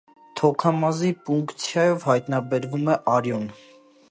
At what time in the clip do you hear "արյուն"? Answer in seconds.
3.19-3.49